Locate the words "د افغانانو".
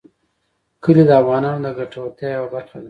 1.07-1.61